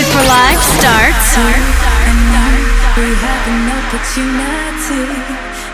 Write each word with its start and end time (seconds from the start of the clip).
Music 0.00 0.16
for 0.16 0.26
Live 0.28 0.62
starts. 0.78 1.28
We 2.96 3.08
have 3.26 3.44
an 3.52 3.64
opportunity, 3.80 5.04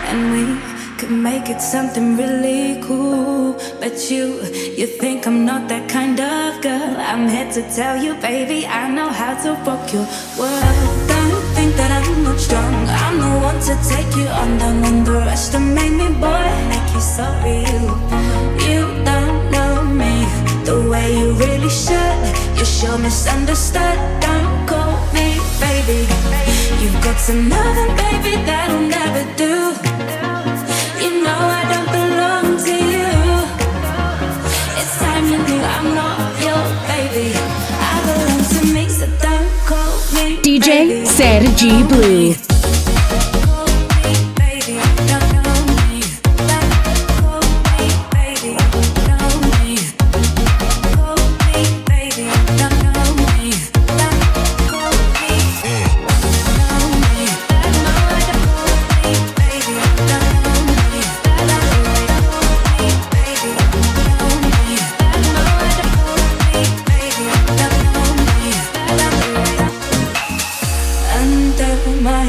and 0.09 0.19
we 0.33 0.43
could 0.97 1.11
make 1.11 1.47
it 1.49 1.61
something 1.61 2.17
really 2.17 2.81
cool. 2.83 3.53
But 3.79 4.11
you, 4.11 4.43
you 4.75 4.85
think 4.85 5.27
I'm 5.27 5.45
not 5.45 5.69
that 5.69 5.87
kind 5.87 6.19
of 6.19 6.61
girl. 6.61 6.95
I'm 6.97 7.29
here 7.29 7.49
to 7.53 7.61
tell 7.73 7.95
you, 8.03 8.15
baby, 8.15 8.67
I 8.67 8.89
know 8.89 9.07
how 9.07 9.41
to 9.43 9.53
rock 9.63 9.93
your 9.93 10.07
world. 10.37 11.07
Don't 11.07 11.43
think 11.55 11.77
that 11.77 11.91
I'm 11.97 12.23
not 12.23 12.37
strong. 12.37 12.75
I'm 13.03 13.19
the 13.19 13.31
one 13.49 13.59
to 13.69 13.75
take 13.87 14.13
you 14.17 14.27
on 14.27 14.57
down 14.57 14.83
and 14.83 15.07
underestimate 15.07 15.93
me, 15.93 16.09
boy. 16.19 16.47
Make 16.67 16.89
you 16.93 16.99
so 16.99 17.23
real. 17.45 17.87
You 18.67 18.81
don't 19.07 19.51
know 19.55 19.85
me 19.85 20.25
the 20.65 20.85
way 20.91 21.17
you 21.17 21.31
really 21.31 21.69
should. 21.69 22.19
You're 22.57 22.65
sure 22.65 22.97
misunderstood. 22.97 24.16
Don't 25.87 25.95
call 25.95 26.21
me 26.21 26.31
baby. 26.31 26.83
You've 26.83 27.01
got 27.01 27.17
some 27.17 27.47
loving, 27.47 27.95
baby, 27.95 28.43
that'll 28.43 28.81
never 28.81 29.23
do. 29.37 29.71
You 31.01 31.23
know 31.23 31.39
I 31.39 31.63
don't 31.71 31.91
belong 31.97 32.57
to 32.65 32.75
you. 32.93 33.07
It's 34.79 34.99
time 34.99 35.25
you 35.31 35.37
knew 35.37 35.61
I'm 35.63 35.95
not 35.95 36.19
your 36.43 36.63
baby. 36.91 37.31
I 37.79 38.01
belong 38.05 38.43
to 38.53 38.73
me, 38.73 38.89
so 38.89 39.07
don't 39.21 39.49
call 39.65 39.97
me 40.13 40.37
DJ 40.41 40.89
baby. 40.89 41.05
Sergi 41.05 41.83
Blue. 41.83 42.46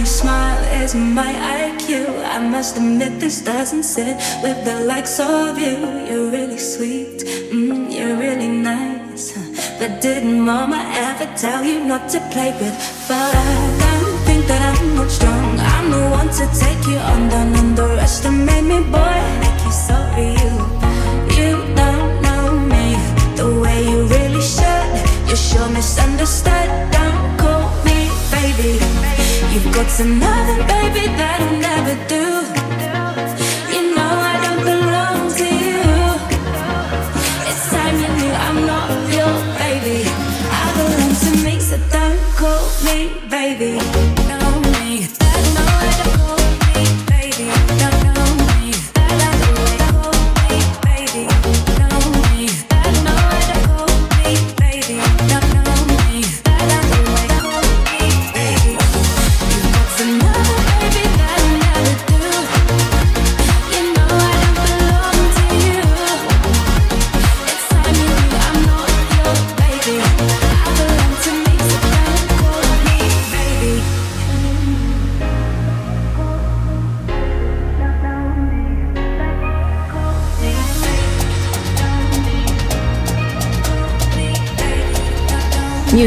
Smile 0.08 0.64
is 0.82 0.94
my 0.94 1.32
IQ. 1.60 2.24
I 2.24 2.38
must 2.40 2.76
admit 2.78 3.20
this 3.20 3.42
doesn't 3.42 3.82
sit 3.82 4.16
with 4.42 4.64
the 4.64 4.80
likes 4.86 5.20
of 5.20 5.58
you. 5.58 5.76
You're 6.08 6.30
really 6.30 6.58
sweet, 6.58 7.18
mm, 7.52 7.92
you're 7.92 8.16
really 8.16 8.48
nice. 8.48 9.36
But 9.78 10.00
didn't 10.00 10.40
mama 10.40 10.80
ever 11.06 11.28
tell 11.36 11.62
you 11.62 11.84
not 11.84 12.08
to 12.12 12.20
play 12.32 12.52
with 12.58 12.76
fire? 13.06 13.32
Don't 13.84 14.18
think 14.26 14.46
that 14.46 14.62
I'm 14.70 14.96
not 14.96 15.10
strong. 15.10 15.60
I'm 15.74 15.90
the 15.90 16.04
one 16.20 16.30
to 16.40 16.44
take 16.64 16.82
you 16.88 16.98
on, 17.12 17.28
don't 17.28 17.54
underestimate 17.54 18.64
me, 18.64 18.78
boy. 18.96 19.18
Make 19.44 19.60
you 19.66 19.74
so 19.86 19.96
real. 20.16 20.58
You 21.36 21.52
don't 21.76 22.12
know 22.24 22.46
me 22.72 22.96
the 23.36 23.48
way 23.62 23.78
you 23.90 23.98
really 24.14 24.40
should. 24.40 24.88
You're 25.28 25.44
sure 25.48 25.68
misunderstood. 25.68 26.68
Don't 26.96 27.38
call 27.38 27.68
me 27.84 28.08
baby. 28.32 28.97
You've 29.52 29.72
got 29.74 29.90
some 29.90 30.20
loving, 30.20 30.66
baby, 30.66 31.06
that'll 31.16 31.58
never 31.58 32.08
do. 32.08 32.27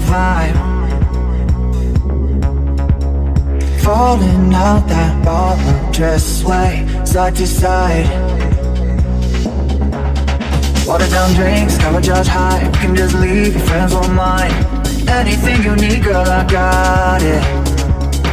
Vibe. 0.00 0.56
Falling 3.82 4.52
out 4.54 4.86
that 4.88 5.24
ballroom 5.24 5.92
dress, 5.92 6.40
sway 6.40 6.86
side 7.04 7.34
to 7.36 7.46
side. 7.46 8.06
Water 10.86 11.08
down 11.08 11.34
drinks, 11.34 11.76
cover 11.78 12.00
judge 12.00 12.26
high. 12.26 12.66
We 12.66 12.78
can 12.78 12.96
just 12.96 13.14
leave, 13.14 13.54
your 13.56 13.66
friends 13.66 13.94
won't 13.94 14.12
mind. 14.12 14.52
Anything 15.08 15.62
you 15.62 15.74
need, 15.76 16.02
girl, 16.04 16.26
I 16.26 16.44
got 16.44 17.22
it. 17.22 17.42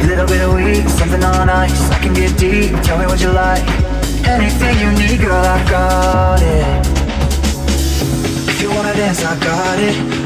A 0.02 0.06
little 0.06 0.26
bit 0.26 0.40
of 0.42 0.54
weed, 0.54 0.88
something 0.88 1.24
on 1.24 1.48
ice. 1.48 1.90
I 1.90 1.98
can 2.00 2.14
get 2.14 2.38
deep, 2.38 2.72
tell 2.82 2.98
me 2.98 3.06
what 3.06 3.20
you 3.20 3.30
like. 3.30 3.66
Anything 4.26 4.78
you 4.78 4.90
need, 4.92 5.20
girl, 5.20 5.44
I 5.44 5.70
got 5.70 6.42
it. 6.42 6.86
If 8.48 8.62
you 8.62 8.70
wanna 8.70 8.94
dance, 8.94 9.24
I 9.24 9.38
got 9.38 9.78
it. 9.78 10.25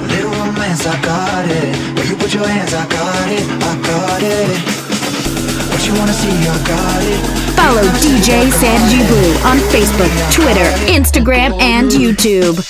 Romance, 0.71 0.87
I 0.87 1.03
got 1.03 1.49
it. 1.49 1.97
Where 1.97 2.07
you 2.07 2.17
put 2.17 2.33
your 2.33 2.47
hands, 2.47 2.73
I 2.75 2.87
got 2.87 3.29
it. 3.29 3.43
I 3.43 3.75
got 3.83 4.23
it. 4.23 4.57
What 5.73 5.85
you 5.85 5.95
wanna 5.99 6.13
see, 6.13 6.29
I 6.29 6.59
got 6.65 7.03
it. 7.03 7.41
Follow 7.57 7.83
DJ 7.99 8.51
Sergi 8.53 9.05
Blue 9.09 9.33
on 9.51 9.59
Facebook, 9.73 10.13
Twitter, 10.33 10.71
Instagram, 10.87 11.61
and 11.61 11.91
YouTube. 11.91 12.70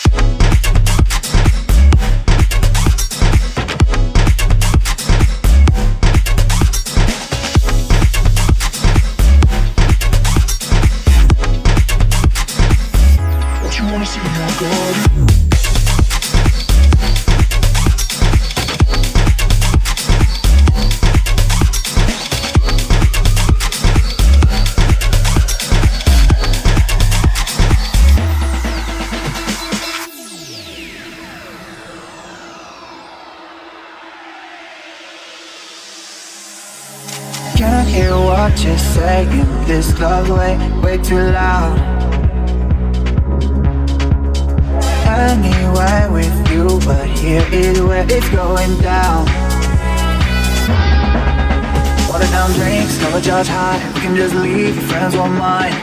Never 53.44 53.52
high. 53.52 53.92
We 53.94 54.00
can 54.00 54.16
just 54.16 54.34
leave, 54.34 54.74
your 54.74 54.84
friends 54.84 55.16
won't 55.16 55.32
mind. 55.34 55.74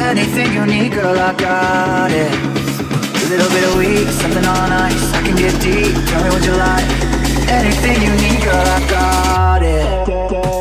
Anything 0.00 0.52
you 0.52 0.66
need, 0.66 0.92
girl, 0.92 1.18
I 1.18 1.32
got 1.34 2.10
it. 2.10 2.32
A 2.32 3.28
little 3.28 3.48
bit 3.50 3.64
of 3.64 3.76
weed, 3.76 4.06
something 4.08 4.44
on 4.44 4.72
ice. 4.72 5.12
I 5.14 5.22
can 5.22 5.36
get 5.36 5.52
deep, 5.60 5.94
tell 6.08 6.22
me 6.24 6.30
what 6.30 6.44
you 6.44 6.52
like. 6.52 6.88
Anything 7.48 8.02
you 8.02 8.12
need, 8.22 8.42
girl, 8.44 8.66
I 8.66 8.88
got 8.88 9.62
it. 9.62 10.57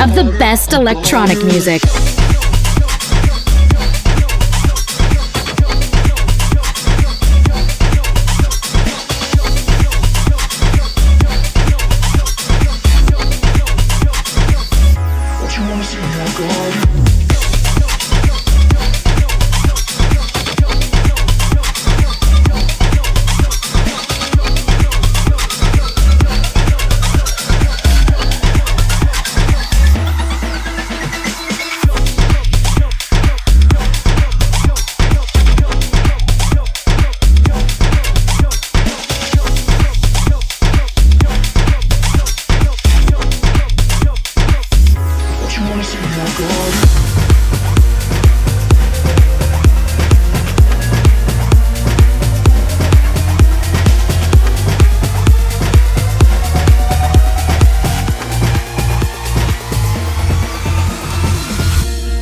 Of 0.00 0.14
the 0.14 0.24
best 0.38 0.72
electronic 0.72 1.38
music. 1.44 1.82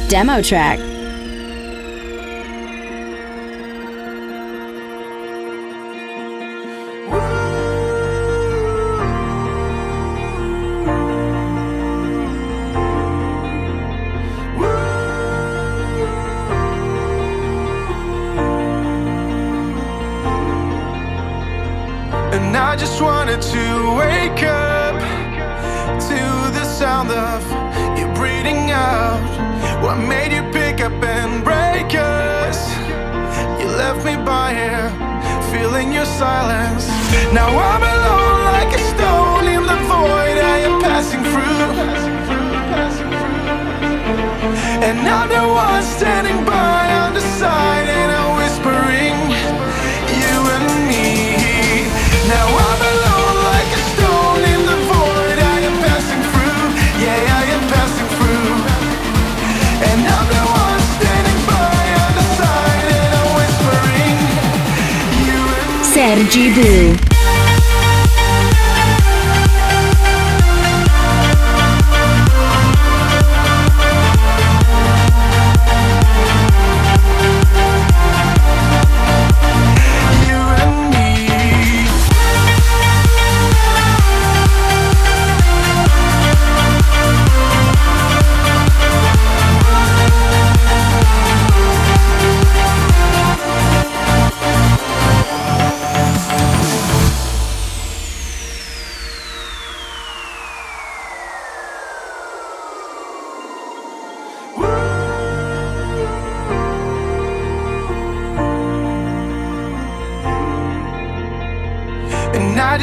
Demo 0.08 0.40
track. 0.40 0.95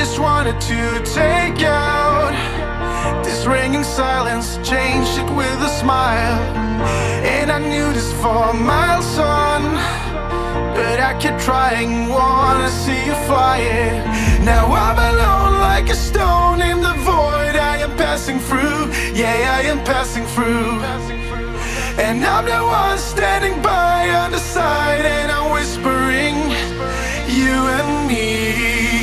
Just 0.05 0.19
wanted 0.19 0.59
to 0.59 1.01
take 1.13 1.63
out 1.63 2.33
this 3.23 3.45
ringing 3.45 3.85
silence, 3.85 4.57
change 4.57 5.07
it 5.17 5.29
with 5.33 5.59
a 5.69 5.69
smile. 5.79 6.39
And 7.23 7.49
I 7.49 7.59
knew 7.59 7.93
this 7.93 8.11
for 8.21 8.53
miles 8.53 9.17
on, 9.17 9.61
but 10.75 10.99
I 10.99 11.17
kept 11.21 11.41
trying, 11.41 12.09
wanna 12.09 12.69
see 12.69 12.99
you 13.05 13.15
flying. 13.29 13.95
Now 14.43 14.65
I'm 14.85 14.99
alone 15.13 15.53
like 15.61 15.89
a 15.89 15.95
stone 15.95 16.59
in 16.59 16.81
the 16.81 16.95
void 17.11 17.55
I 17.71 17.77
am 17.77 17.95
passing 17.95 18.39
through. 18.39 18.91
Yeah, 19.13 19.57
I 19.57 19.61
am 19.71 19.81
passing 19.85 20.25
through. 20.35 20.81
And 22.05 22.25
I'm 22.25 22.43
the 22.43 22.61
one 22.61 22.97
standing 22.97 23.61
by 23.61 24.09
on 24.09 24.31
the 24.31 24.43
side, 24.55 25.05
and 25.05 25.31
I'm 25.31 25.53
whispering, 25.53 26.35
you 27.39 27.55
and 27.77 28.07
me. 28.09 29.02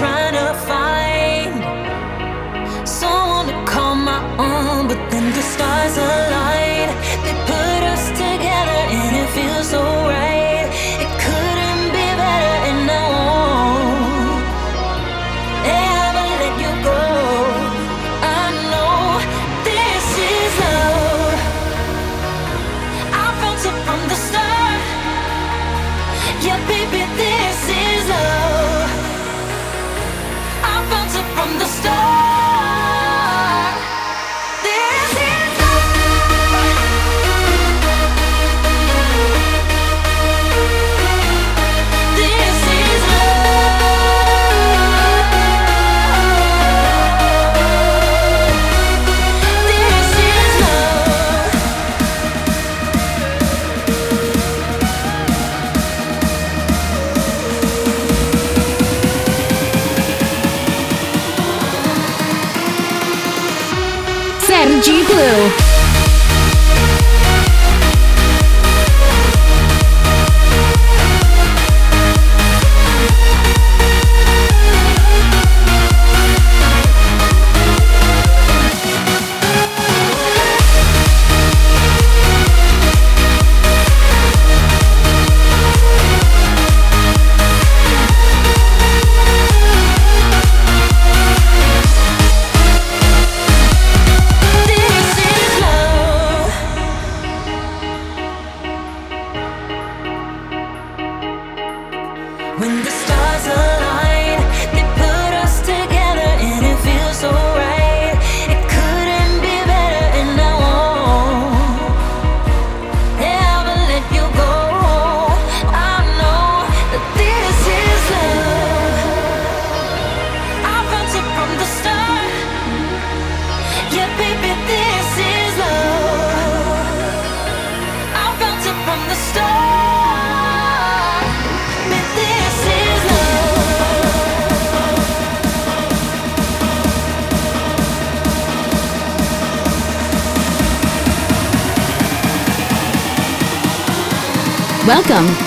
Welcome 0.00 0.34
to 0.34 0.83
Blue. 65.14 65.53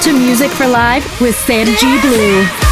Music 0.06 0.51
for 0.51 0.68
Live 0.68 1.04
with 1.20 1.36
Sergi 1.36 2.00
Blue. 2.01 2.66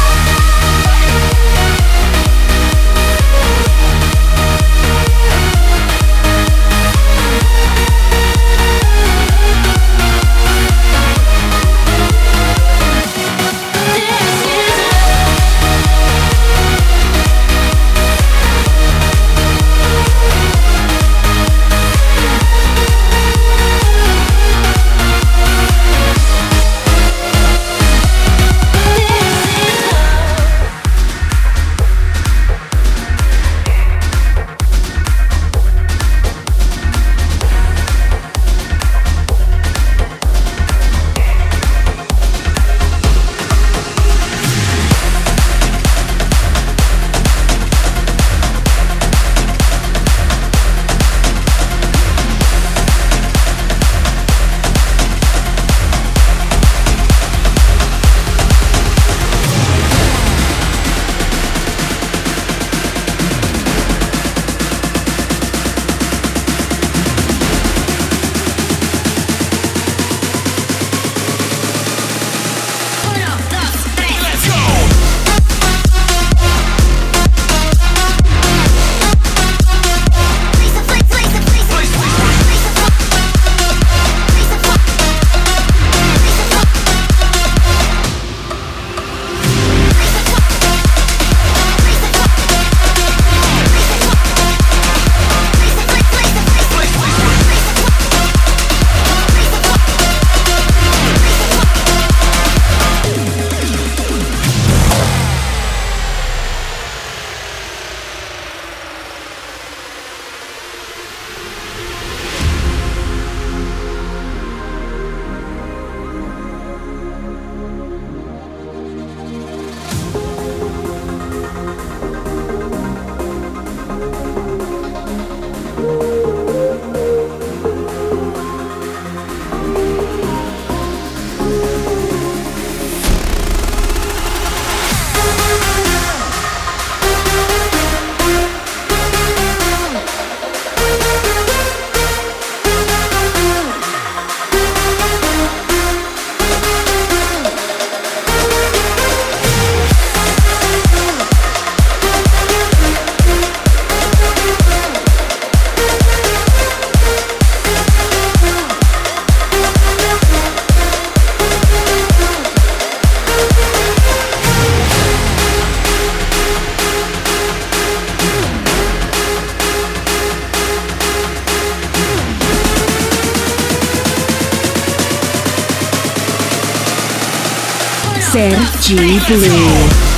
Sergi 178.36 179.18
Blue. 179.28 180.15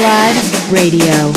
Music 0.00 0.54
for 0.54 0.72
Live 0.72 0.72
Radio. 0.72 1.30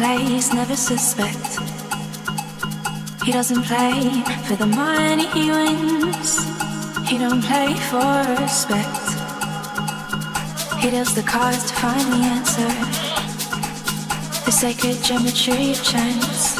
Plays 0.00 0.54
never 0.54 0.76
suspect. 0.76 1.60
He 3.22 3.32
doesn't 3.32 3.64
play 3.64 4.22
for 4.46 4.56
the 4.56 4.64
money 4.64 5.26
he 5.36 5.50
wins. 5.50 6.30
He 7.06 7.18
don't 7.18 7.42
play 7.44 7.74
for 7.90 8.10
respect. 8.40 9.04
He 10.80 10.88
deals 10.88 11.14
the 11.14 11.22
cards 11.22 11.64
to 11.70 11.74
find 11.84 12.06
the 12.14 12.22
answer. 12.36 12.72
The 14.46 14.52
sacred 14.62 14.96
geometry 15.04 15.72
of 15.72 15.84
chance. 15.84 16.54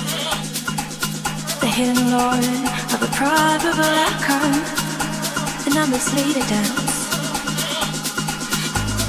The 1.63 1.71
hidden 1.77 2.11
lore 2.13 2.47
of 2.95 3.01
a 3.09 3.11
probable 3.21 3.93
outcome. 4.05 4.57
The 5.65 5.73
numbers 5.79 6.07
lead 6.13 6.37
a 6.37 6.47
dance. 6.55 6.99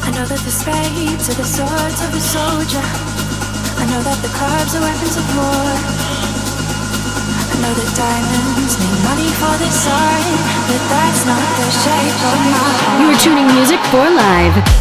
I 0.07 0.09
know 0.15 0.25
that 0.25 0.41
the 0.47 0.55
spades 0.61 1.29
are 1.31 1.39
the 1.43 1.49
swords 1.55 1.99
of 2.05 2.11
the 2.13 2.23
soldier. 2.35 3.10
Know 3.91 3.99
that 4.03 4.23
the 4.23 4.31
clubs 4.31 4.73
are 4.73 4.79
weapons 4.79 5.17
of 5.19 5.25
war. 5.35 5.67
I 7.43 7.55
know 7.59 7.73
that 7.75 7.91
diamonds 7.91 8.79
need 8.79 9.03
money 9.03 9.27
for 9.35 9.51
this 9.59 9.83
art, 9.83 10.23
but 10.71 10.79
that's 10.87 11.25
not 11.27 11.43
the 11.59 11.67
shape 11.83 12.19
of 12.23 12.39
my 12.39 12.71
heart. 12.71 13.01
You 13.03 13.11
are 13.11 13.19
tuning 13.19 13.47
music 13.53 13.83
for 13.91 14.07
live. 14.07 14.80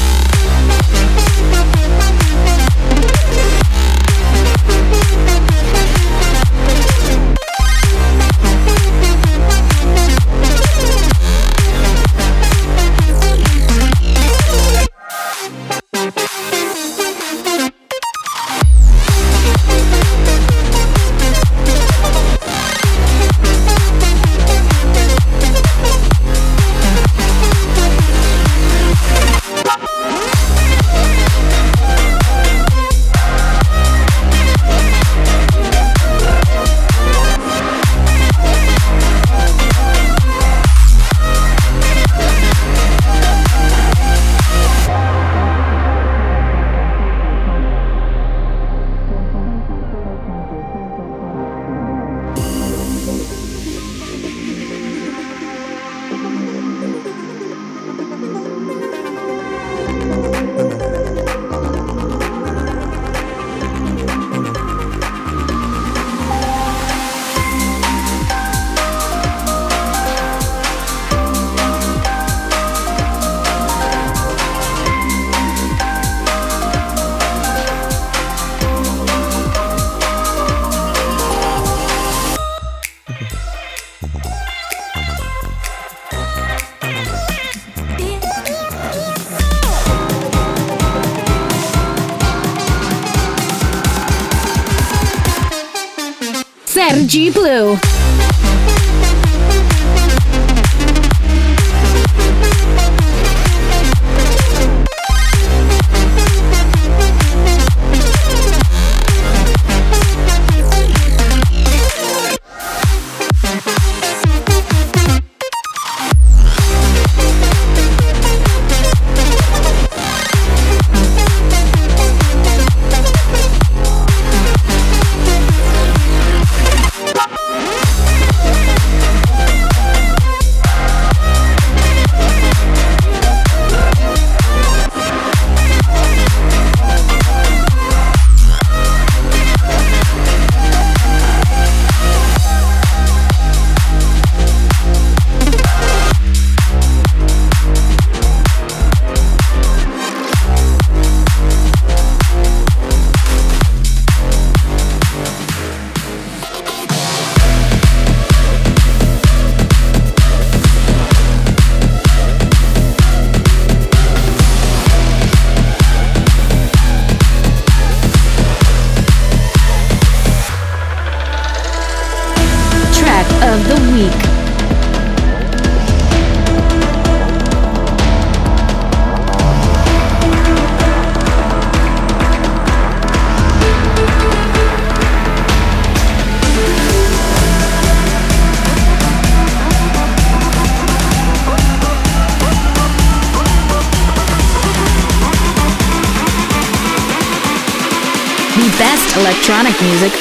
Sergi 96.81 97.29
Blue. 97.29 97.77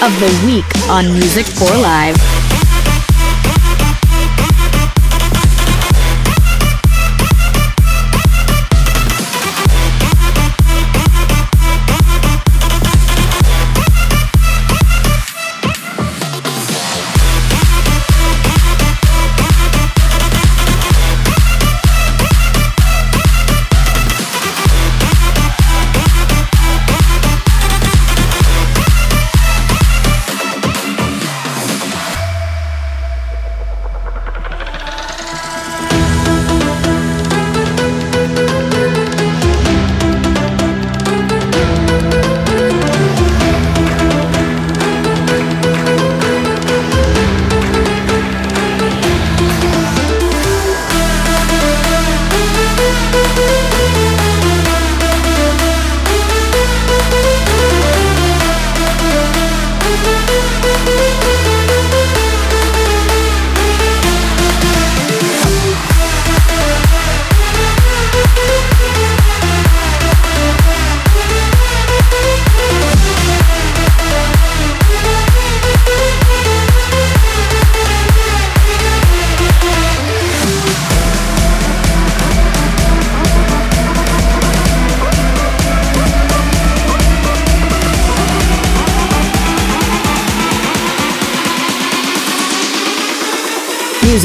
Of 0.03 0.19
the 0.19 0.43
week 0.47 0.65
on 0.89 1.13
Music 1.13 1.47
for 1.47 1.77
Live. 1.77 2.40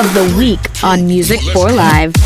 Of 0.00 0.14
the 0.14 0.34
week 0.38 0.58
on 0.82 1.06
Music 1.06 1.40
for 1.52 1.70
Live. 1.70 2.19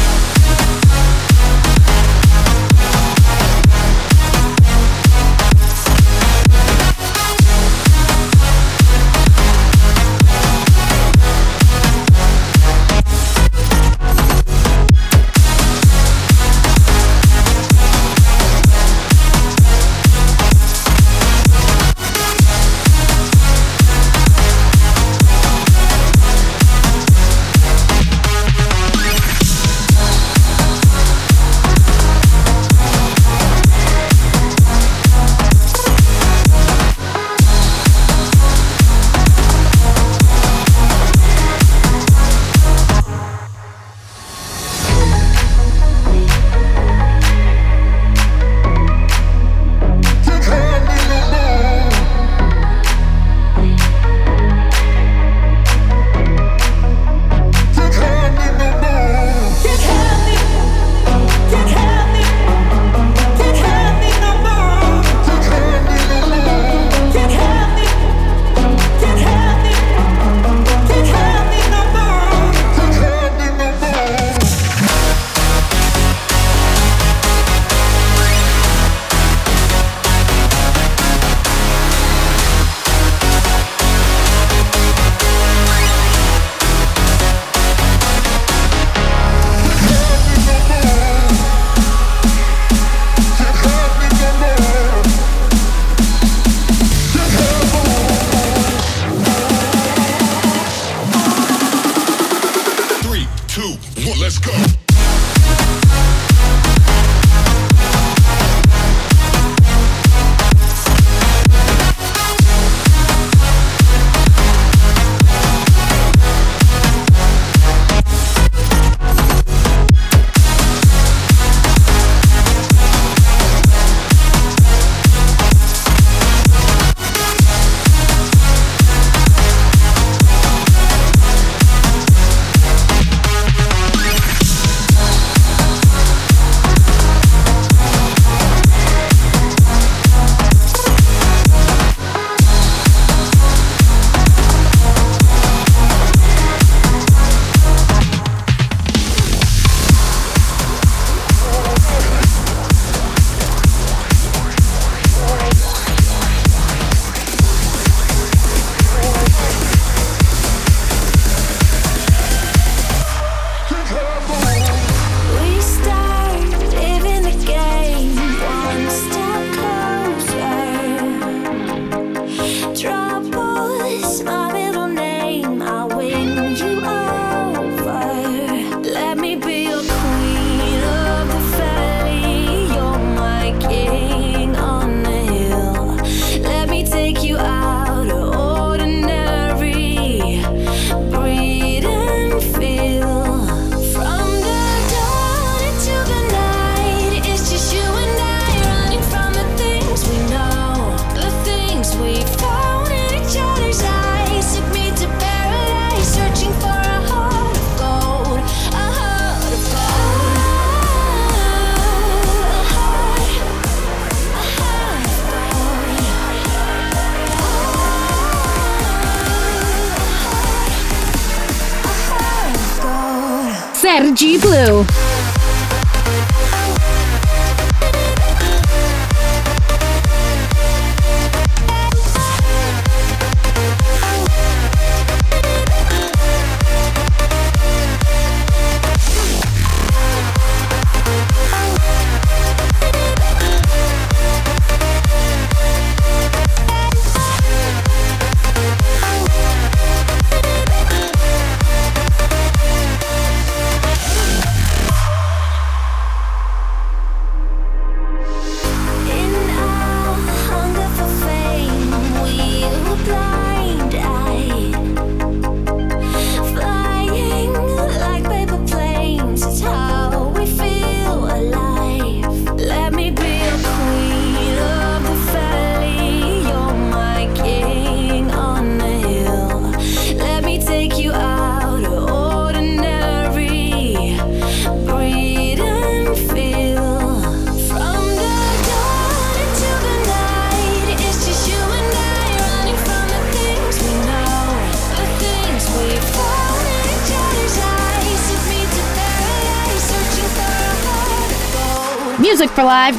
Blue. 224.95 225.24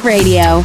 Radio. 0.06 0.62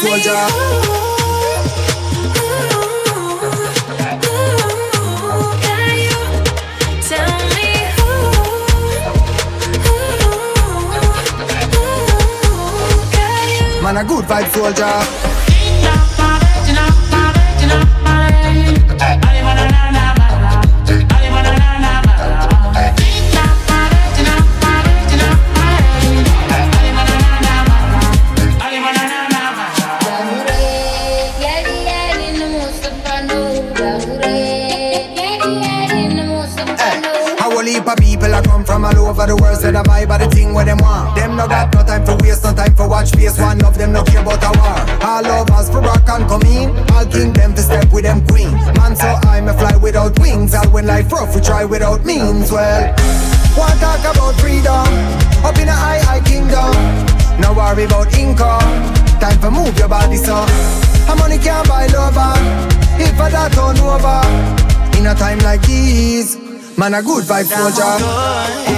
Soldier. 0.00 0.87
Them 41.14 41.36
no 41.36 41.46
got 41.46 41.72
no 41.74 41.82
time 41.84 42.04
for 42.04 42.16
waste, 42.22 42.44
no 42.44 42.52
time 42.52 42.74
for 42.74 42.88
watch 42.88 43.10
face. 43.12 43.38
One 43.38 43.64
of 43.64 43.76
them 43.76 43.92
no 43.92 44.02
care 44.04 44.22
about 44.22 44.42
a 44.42 44.50
war. 44.58 44.78
All 45.06 45.22
lovers 45.22 45.70
for 45.70 45.80
rock 45.80 46.08
and 46.08 46.26
come 46.28 46.42
in. 46.42 46.70
I'll 46.90 47.06
king 47.06 47.32
them 47.32 47.54
to 47.54 47.62
step 47.62 47.92
with 47.92 48.04
them 48.04 48.26
queen. 48.26 48.52
Man, 48.76 48.96
so 48.96 49.08
I'm 49.28 49.48
a 49.48 49.54
fly 49.54 49.76
without 49.76 50.18
wings. 50.18 50.54
I'll 50.54 50.70
win 50.70 50.86
life 50.86 51.10
rough, 51.12 51.34
we 51.34 51.40
try 51.40 51.64
without 51.64 52.04
means. 52.04 52.50
Well, 52.50 52.94
want 53.56 53.78
talk 53.80 54.00
about 54.00 54.34
freedom? 54.40 54.86
Up 55.44 55.56
in 55.58 55.68
a 55.68 55.72
high, 55.72 56.00
high 56.00 56.24
kingdom. 56.24 56.74
No 57.40 57.52
worry 57.52 57.84
about 57.84 58.12
income. 58.16 58.68
Time 59.20 59.38
for 59.40 59.50
move 59.50 59.76
your 59.78 59.88
body, 59.88 60.16
so. 60.16 60.46
A 61.10 61.16
money 61.16 61.38
can't 61.38 61.66
buy 61.68 61.86
lover. 61.86 62.18
Ah. 62.18 62.98
If 63.00 63.18
I 63.20 63.30
that 63.30 63.52
turn 63.52 63.78
over. 63.78 64.58
In 64.98 65.06
a 65.06 65.14
time 65.14 65.38
like 65.40 65.62
this, 65.62 66.36
man, 66.76 66.94
a 66.94 67.02
good 67.02 67.24
vibe 67.24 67.46
soldier 67.46 68.77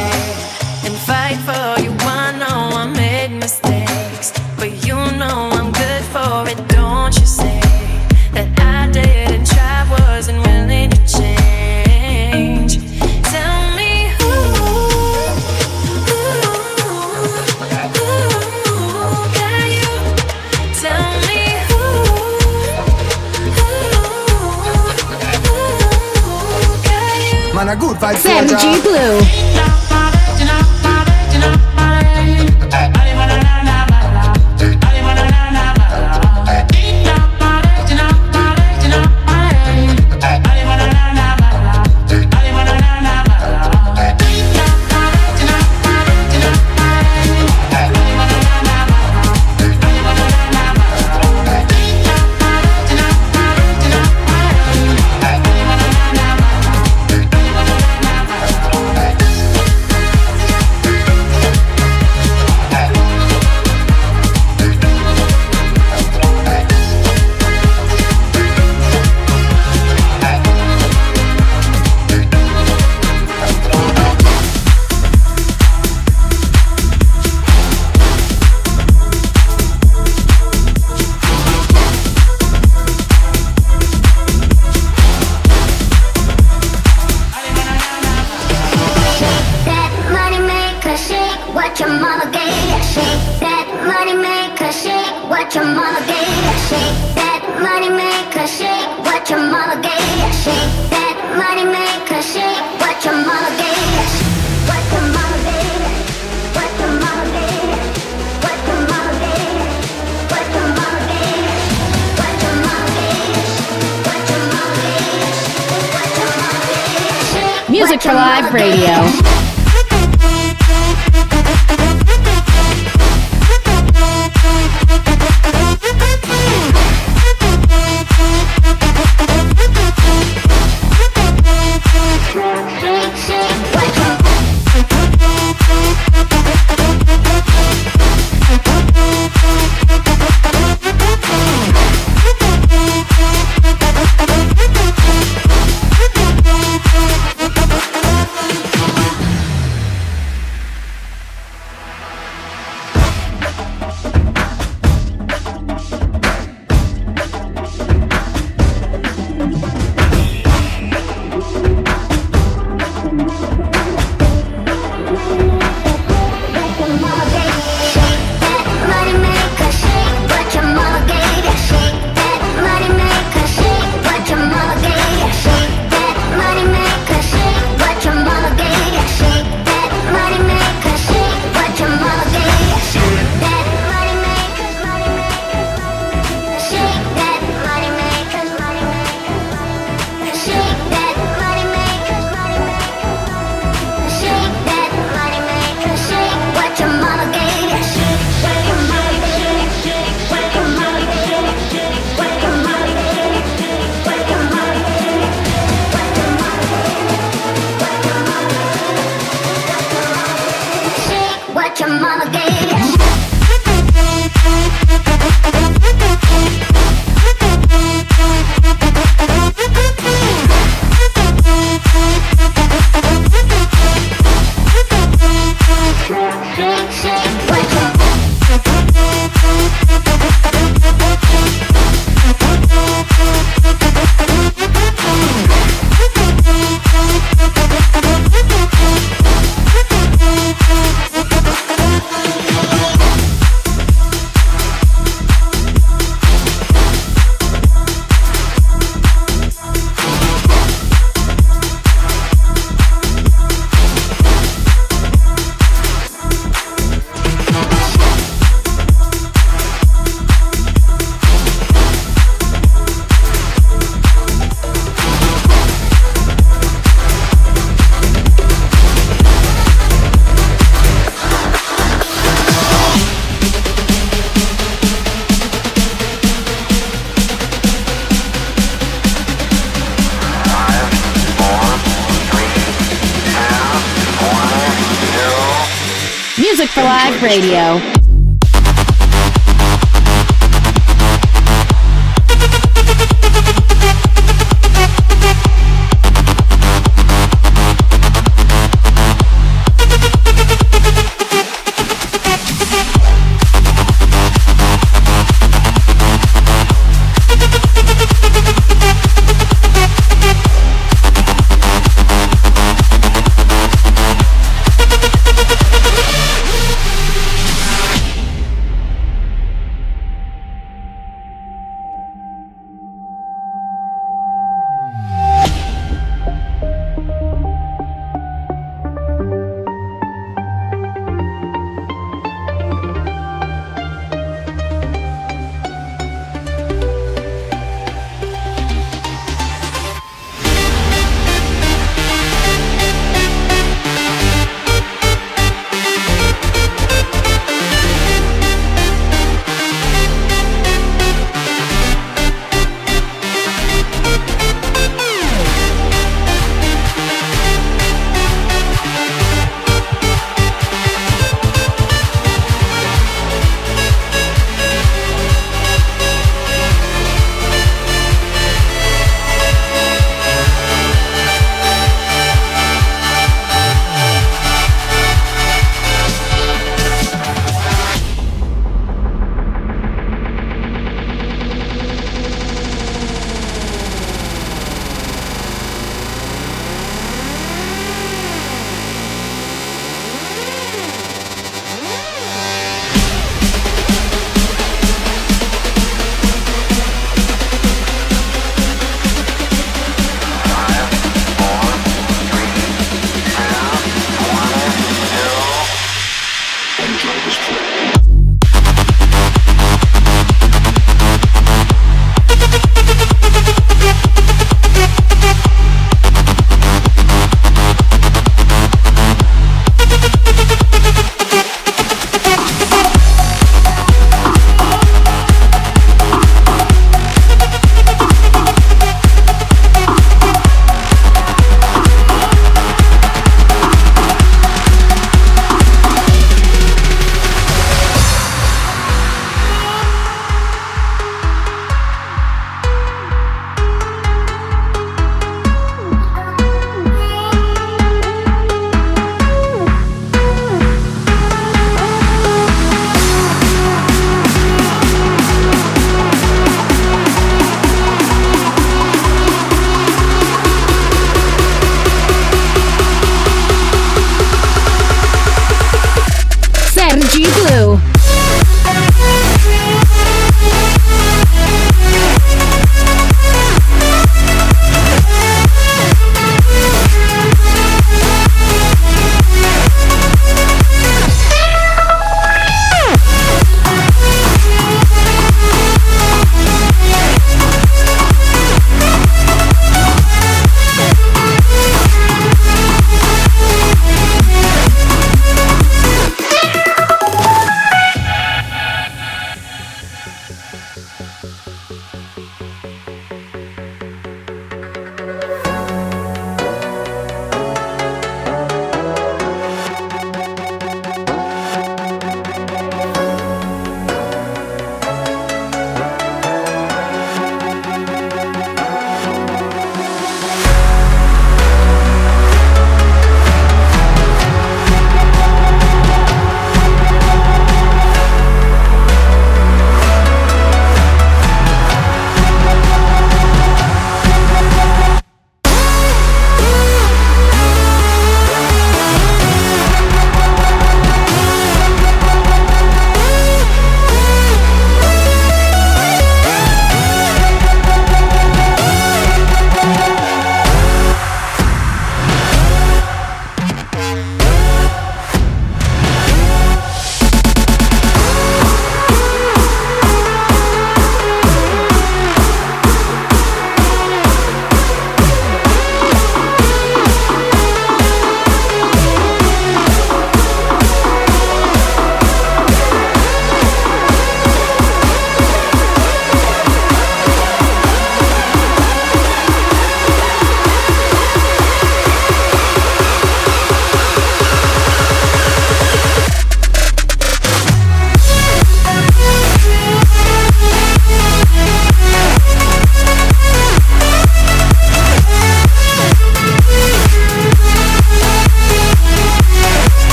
Sam 28.00 28.46
G 28.46 28.80
Blue. 28.80 29.39